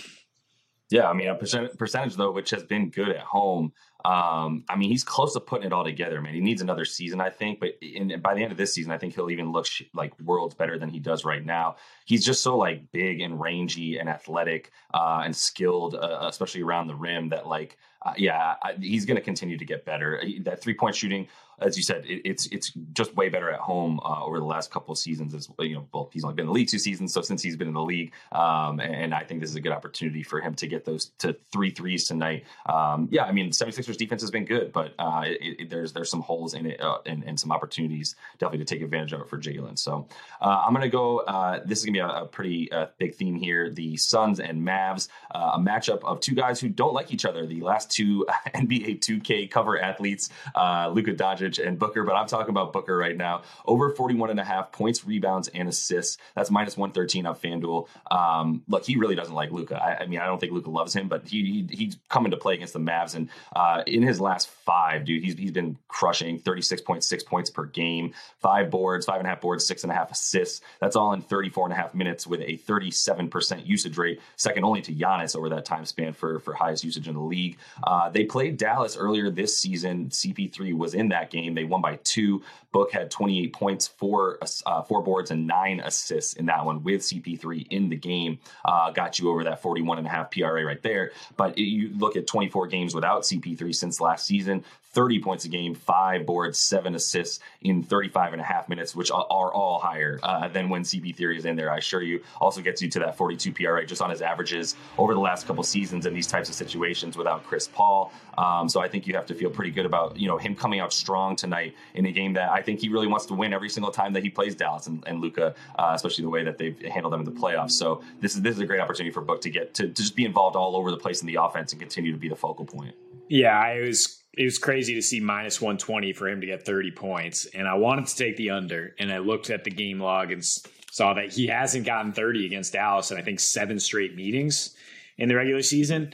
[0.91, 3.73] Yeah, I mean a percent, percentage though, which has been good at home.
[4.05, 6.33] Um, I mean, he's close to putting it all together, man.
[6.33, 7.59] He needs another season, I think.
[7.59, 10.13] But in, by the end of this season, I think he'll even look sh- like
[10.21, 11.75] worlds better than he does right now.
[12.05, 16.87] He's just so like big and rangy and athletic uh, and skilled, uh, especially around
[16.87, 17.31] the rim.
[17.31, 20.23] That like, uh, yeah, I, he's going to continue to get better.
[20.43, 21.27] That three point shooting
[21.59, 24.71] as you said, it, it's it's just way better at home uh, over the last
[24.71, 25.35] couple of seasons.
[25.35, 27.57] As you know, well, he's only been in the league two seasons, so since he's
[27.57, 30.55] been in the league, um, and I think this is a good opportunity for him
[30.57, 32.45] to get those to three threes tonight.
[32.67, 36.11] Um, yeah, I mean, 76ers defense has been good, but uh, it, it, there's there's
[36.11, 39.29] some holes in it uh, and, and, some opportunities definitely to take advantage of it
[39.29, 39.79] for Jalen.
[39.79, 40.09] So
[40.41, 41.21] uh, I'm gonna go.
[41.21, 44.67] Uh, this is gonna be a, a pretty uh, big theme here: the Suns and
[44.67, 47.47] Mavs, a matchup of two guys who don't like each other.
[47.47, 52.73] The last two NBA 2K cover athletes, Luka Doncic and Booker, but I'm talking about
[52.73, 53.43] Booker right now.
[53.67, 56.19] Over 41 and a half points, rebounds, and assists.
[56.35, 57.89] That's minus 113 on FanDuel.
[58.11, 59.83] Um, look, he really doesn't like Luka.
[59.83, 62.37] I, I, mean, I don't think Luka loves him, but he, he he's coming to
[62.37, 63.15] play against the Mavs.
[63.15, 68.13] And uh, in his last five, dude, he's, he's been crushing 36.6 points per game,
[68.41, 70.61] five boards, five and a half boards, six and a half assists.
[70.81, 74.83] That's all in 34 and a half minutes with a 37% usage rate, second only
[74.83, 77.59] to Giannis over that time span for, for highest usage in the league.
[77.85, 80.09] Uh, they played Dallas earlier this season.
[80.09, 81.55] CP3 was in that game game.
[81.55, 82.43] They won by two.
[82.73, 87.01] Book had 28 points, four uh, four boards, and nine assists in that one with
[87.01, 88.39] CP3 in the game.
[88.65, 91.13] Uh, got you over that 41 and a half PRA right there.
[91.37, 94.65] But it, you look at 24 games without CP3 CP3 since last season.
[94.97, 99.11] 30 points a game, five boards, seven assists in 35 and a half minutes, which
[99.11, 101.71] are, all higher uh, than when CP3 is in there.
[101.71, 102.23] I assure you.
[102.41, 105.63] Also gets you to that 42 PRA just on his averages over the last couple
[105.63, 108.11] seasons in these types of situations without Chris Paul.
[108.39, 110.81] Um, so I think you have to feel pretty good about you know him coming
[110.81, 113.69] out strong tonight in a game that I think he really wants to win every
[113.69, 116.81] single time that he plays Dallas and, and Luka, uh, especially the way that they've
[116.83, 117.73] handled them in the playoffs.
[117.73, 120.17] So this is this is a great opportunity for Book to get to, to just
[120.17, 122.65] be involved all over the place in the offense and continue to be the focal
[122.65, 122.95] point.
[123.29, 126.91] Yeah, I was it was crazy to see minus 120 for him to get 30
[126.91, 127.47] points.
[127.47, 128.95] And I wanted to take the under.
[128.99, 132.75] And I looked at the game log and saw that he hasn't gotten 30 against
[132.75, 134.77] Dallas in, I think, seven straight meetings
[135.17, 136.13] in the regular season.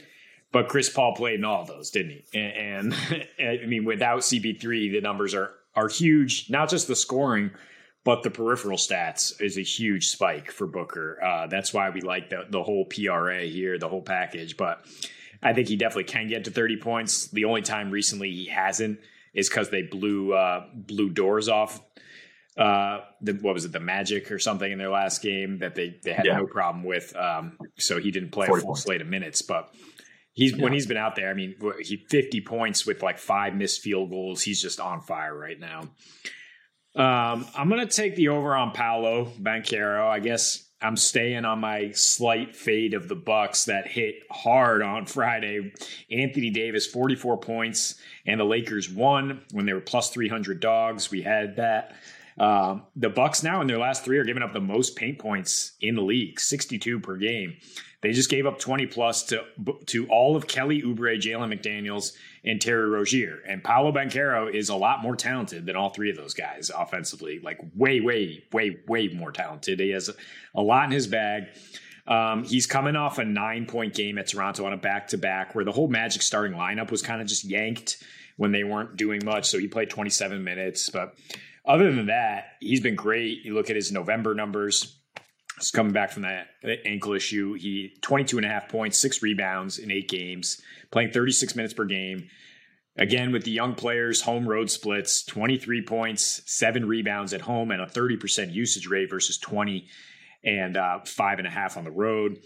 [0.53, 2.39] But Chris Paul played in all those, didn't he?
[2.39, 2.95] And,
[3.39, 6.51] and I mean, without CP3, the numbers are are huge.
[6.51, 7.49] Not just the scoring,
[8.03, 11.17] but the peripheral stats is a huge spike for Booker.
[11.23, 14.55] Uh, that's why we like the the whole PRA here, the whole package.
[14.55, 14.85] But
[15.43, 17.27] I think he definitely can get to 30 points.
[17.27, 18.99] The only time recently he hasn't
[19.33, 21.81] is because they blew uh, blew doors off.
[22.57, 25.97] Uh, the, what was it, the Magic or something in their last game that they
[26.03, 26.37] they had yeah.
[26.37, 27.15] no problem with.
[27.15, 28.83] Um, so he didn't play a full points.
[28.83, 29.73] slate of minutes, but.
[30.35, 30.63] He's yeah.
[30.63, 31.29] when he's been out there.
[31.29, 34.41] I mean, he 50 points with like five missed field goals.
[34.41, 35.81] He's just on fire right now.
[36.95, 40.07] Um, I'm gonna take the over on Paolo Banchero.
[40.07, 45.05] I guess I'm staying on my slight fade of the Bucks that hit hard on
[45.05, 45.71] Friday.
[46.11, 51.09] Anthony Davis, 44 points, and the Lakers won when they were plus 300 dogs.
[51.09, 51.95] We had that.
[52.39, 55.73] Um, the Bucks now in their last three are giving up the most paint points
[55.81, 57.57] in the league, 62 per game.
[58.01, 59.43] They just gave up 20 plus to
[59.85, 62.11] to all of Kelly Oubre, Jalen McDaniels,
[62.43, 63.39] and Terry Rozier.
[63.47, 67.39] And Paolo Banchero is a lot more talented than all three of those guys offensively.
[67.39, 69.79] Like way, way, way, way more talented.
[69.79, 70.09] He has
[70.53, 71.45] a lot in his bag.
[72.05, 75.55] Um, he's coming off a nine point game at Toronto on a back to back
[75.55, 78.03] where the whole Magic starting lineup was kind of just yanked
[78.35, 79.47] when they weren't doing much.
[79.47, 80.89] So he played 27 minutes.
[80.89, 81.15] But
[81.65, 83.45] other than that, he's been great.
[83.45, 85.03] You look at his November numbers
[85.59, 86.47] He's coming back from that
[86.85, 87.53] ankle issue.
[87.53, 91.85] He 22 and a half points, six rebounds in eight games, playing 36 minutes per
[91.85, 92.27] game.
[92.97, 97.81] Again, with the young players, home road splits, 23 points, seven rebounds at home, and
[97.81, 99.87] a 30% usage rate versus 20
[100.43, 102.39] and uh, five and a half on the road.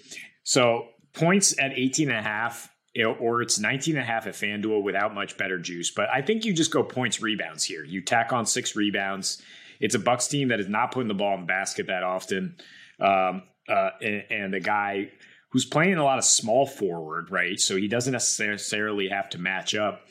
[0.43, 2.69] So points at 18 and a half,
[3.05, 5.91] or it's 19 and a half at FanDuel without much better juice.
[5.91, 7.83] But I think you just go points rebounds here.
[7.83, 9.41] You tack on six rebounds.
[9.79, 12.55] It's a Bucks team that is not putting the ball in the basket that often
[12.99, 15.11] um, uh, and, and a guy
[15.51, 17.59] who's playing a lot of small forward, right?
[17.59, 20.01] So he doesn't necessarily have to match up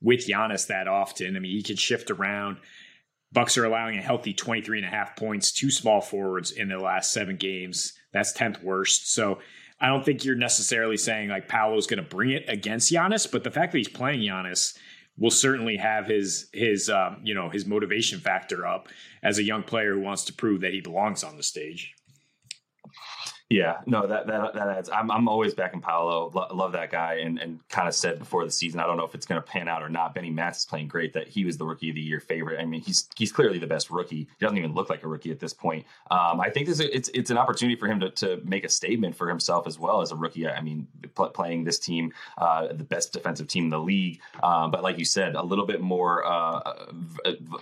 [0.00, 1.36] with Giannis that often.
[1.36, 2.58] I mean, he can shift around.
[3.30, 6.78] Bucks are allowing a healthy 23 and a half points to small forwards in the
[6.78, 7.92] last seven games.
[8.12, 9.12] That's 10th worst.
[9.12, 9.38] So
[9.80, 13.44] I don't think you're necessarily saying like Paolo's going to bring it against Giannis, but
[13.44, 14.76] the fact that he's playing Giannis
[15.18, 18.88] will certainly have his his um, you know his motivation factor up
[19.22, 21.94] as a young player who wants to prove that he belongs on the stage.
[23.50, 24.90] Yeah, no, that that that adds.
[24.90, 26.30] I'm I'm always back in Paolo.
[26.34, 28.78] Lo- love that guy, and and kind of said before the season.
[28.78, 30.14] I don't know if it's going to pan out or not.
[30.14, 31.14] Benny Matz is playing great.
[31.14, 32.60] That he was the rookie of the year favorite.
[32.60, 34.16] I mean, he's he's clearly the best rookie.
[34.16, 35.86] He doesn't even look like a rookie at this point.
[36.10, 38.68] Um, I think this is, it's it's an opportunity for him to to make a
[38.68, 40.46] statement for himself as well as a rookie.
[40.46, 44.70] I mean, pl- playing this team, uh, the best defensive team in the league, um,
[44.70, 46.86] but like you said, a little bit more, uh,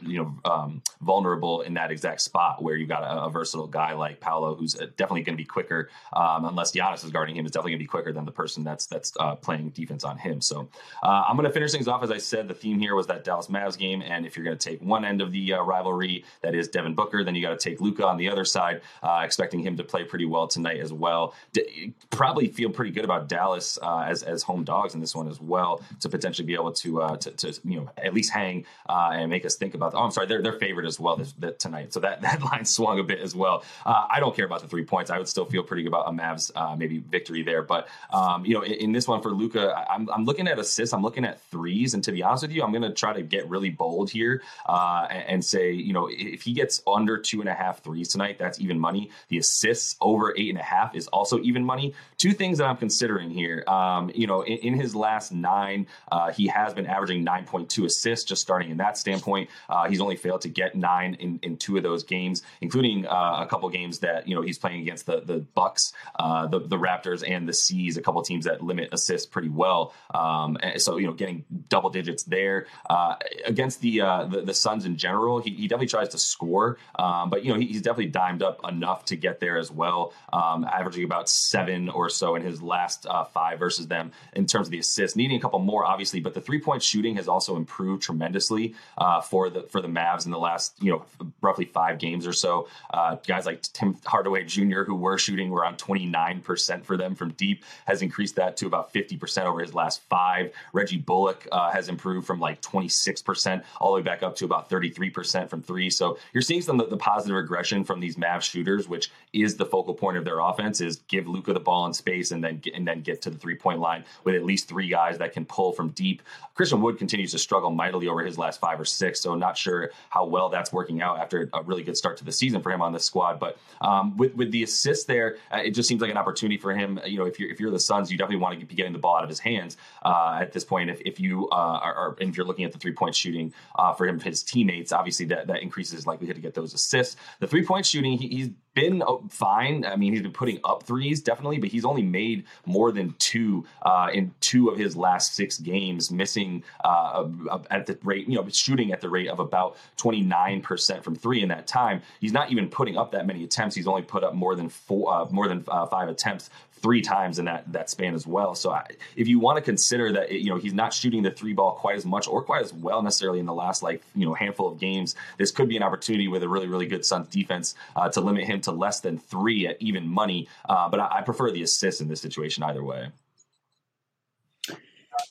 [0.03, 3.93] you know, um, vulnerable in that exact spot where you got a, a versatile guy
[3.93, 5.91] like Paolo, who's uh, definitely going to be quicker quicker.
[6.13, 8.65] Um, unless Giannis is guarding him, is definitely going to be quicker than the person
[8.65, 10.41] that's that's uh, playing defense on him.
[10.41, 10.69] So
[11.03, 12.03] uh, I'm going to finish things off.
[12.03, 14.57] As I said, the theme here was that Dallas Mavs game, and if you're going
[14.57, 17.59] to take one end of the uh, rivalry, that is Devin Booker, then you got
[17.59, 20.81] to take Luka on the other side, uh, expecting him to play pretty well tonight
[20.81, 21.35] as well.
[21.53, 25.29] D- probably feel pretty good about Dallas uh, as as home dogs in this one
[25.29, 28.65] as well to potentially be able to uh, to, to, you know at least hang
[28.89, 29.93] and make us think about.
[29.93, 32.65] The, oh, I'm sorry, they're they're favorite as well this, tonight, so that that line
[32.65, 33.65] swung a bit as well.
[33.85, 35.11] I don't care about the three points.
[35.11, 37.63] I would still feel pretty good about a Mavs uh, maybe victory there.
[37.63, 40.95] But um, you know, in, in, this one for Luka, I'm, I'm looking at assists.
[40.95, 43.23] I'm looking at threes, and to be honest with you, I'm going to try to
[43.23, 47.41] get really bold here uh, and, and, say, you know, if he gets under two
[47.41, 49.11] and a half threes tonight, that's even money.
[49.29, 51.95] The assists over eight and a half is also even money.
[52.17, 53.65] Two things that I'm considering here.
[53.67, 58.25] Um, you know, in, in, his last nine, uh, he has been averaging 9.2 assists.
[58.25, 61.77] Just starting in that standpoint, uh, he's only failed to get nine in, in two
[61.77, 65.21] of those games, including uh, a couple games that you know he's playing against the
[65.21, 69.27] the Bucks, uh, the the Raptors, and the C's, a couple teams that limit assists
[69.27, 69.93] pretty well.
[70.15, 74.85] Um, so you know, getting double digits there uh, against the, uh, the, the Suns
[74.85, 78.07] in general, he, he definitely tries to score, um, but you know he, he's definitely
[78.13, 82.43] dimed up enough to get there as well, um, averaging about seven or so in
[82.43, 85.17] his last uh, five versus them in terms of the assists.
[85.17, 89.21] Needing a couple more, obviously, but the three point shooting has also improved tremendously uh,
[89.21, 91.05] for the for the Mavs in the last you know
[91.41, 92.69] roughly five games or so.
[92.93, 97.65] Uh, guys like Tim Hardaway Jr., who were shooting around 29% for them from deep,
[97.87, 100.53] has increased that to about 50% over his last five.
[100.73, 104.69] Reggie Bullock uh, has improved from like 26% all the way back up to about
[104.71, 105.91] 33% from three.
[105.91, 109.67] So you're seeing some of the positive regression from these Mavs shooters, which is the
[109.67, 112.87] focal point of their offense: is give Luka the ball in space and then and
[112.87, 115.73] then get to the three point line with at least three guys that can pull
[115.73, 116.23] from deep.
[116.55, 119.91] Christian Wood continues to struggle mightily over his last five or six, so not sure
[120.09, 122.83] how well that's working out after a really good start to the season for him
[122.83, 123.39] on this squad.
[123.39, 126.75] But um, with with the assist there, uh, it just seems like an opportunity for
[126.75, 127.01] him.
[127.07, 128.99] You know, if you're if you're the Suns, you definitely want to be getting the
[128.99, 130.91] ball out of his hands uh, at this point.
[130.91, 134.07] If if you uh, are, if you're looking at the three point shooting uh, for
[134.07, 137.17] him, his teammates, obviously that that increases his likelihood to get those assists.
[137.41, 139.85] The three point shooting, he, he's been uh, fine.
[139.85, 143.65] I mean, he's been putting up threes definitely, but he's only made more than two
[143.83, 147.27] uh, in two of his last six games, missing uh,
[147.71, 151.49] at the rate, you know, shooting at the rate of about 29% from three in
[151.49, 152.03] that time.
[152.21, 153.75] He's not even putting up that many attempts.
[153.75, 156.51] He's only put up more than four, uh, more than uh, five attempts
[156.83, 158.55] three times in that that span as well.
[158.55, 161.53] So I, if you want to consider that you know he's not shooting the three
[161.53, 164.35] ball quite as much or quite as well necessarily in the last like you know
[164.35, 167.75] handful of games, this could be an opportunity with a really really good Suns defense
[167.97, 170.49] uh, to limit him to less than three at even money.
[170.69, 173.09] Uh, but I, I prefer the assist in this situation either way.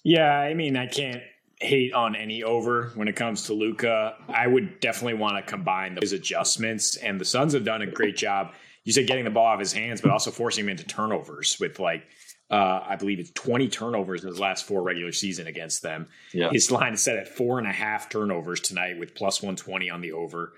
[0.04, 1.22] Yeah, I mean I can't
[1.62, 4.16] hate on any over when it comes to Luka.
[4.28, 8.18] I would definitely want to combine those adjustments, and the Suns have done a great
[8.18, 8.54] job
[8.86, 11.58] you said getting the ball out of his hands, but also forcing him into turnovers
[11.60, 12.08] with like
[12.52, 16.08] uh, I believe it's 20 turnovers in his last four regular season against them.
[16.32, 16.52] Yeah.
[16.52, 20.02] His line is set at four and a half turnovers tonight with plus 120 on
[20.02, 20.54] the over.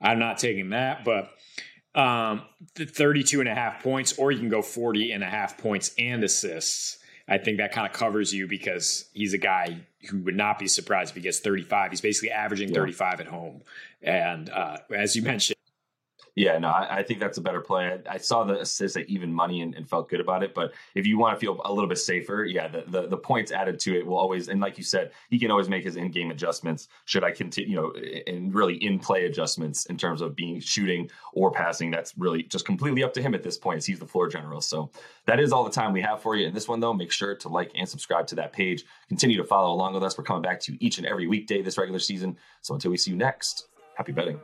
[0.00, 1.30] I'm not taking that, but
[1.96, 2.42] um,
[2.74, 5.92] the 32 and a half points, or you can go 40 and a half points
[5.98, 6.98] and assists.
[7.26, 9.80] I think that kind of covers you because he's a guy
[10.10, 11.90] who would not be surprised if he gets 35.
[11.90, 12.76] He's basically averaging yeah.
[12.76, 13.62] 35 at home.
[14.02, 15.55] And uh, as you mentioned,
[16.36, 17.86] yeah, no, I, I, think that's a better play.
[17.86, 20.54] I, I, saw the assist at even money and, and, felt good about it.
[20.54, 23.50] But if you want to feel a little bit safer, yeah, the, the, the points
[23.50, 26.10] added to it will always, and like you said, he can always make his in
[26.10, 26.88] game adjustments.
[27.06, 27.92] Should I continue, you know,
[28.26, 31.90] and really in play adjustments in terms of being shooting or passing?
[31.90, 33.82] That's really just completely up to him at this point.
[33.82, 34.60] He's the floor general.
[34.60, 34.90] So
[35.24, 36.92] that is all the time we have for you in this one, though.
[36.92, 38.84] Make sure to like and subscribe to that page.
[39.08, 40.18] Continue to follow along with us.
[40.18, 42.36] We're coming back to you each and every weekday this regular season.
[42.60, 44.38] So until we see you next, happy betting.